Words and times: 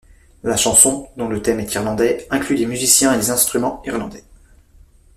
La 0.41 0.57
chanson, 0.57 1.07
dont 1.15 1.27
le 1.27 1.43
thème 1.43 1.59
est 1.59 1.75
irlandais, 1.75 2.25
inclut 2.31 2.55
des 2.55 2.65
musiciens 2.65 3.13
et 3.13 3.17
des 3.17 3.29
instruments 3.29 3.83
irlandais. 3.85 4.23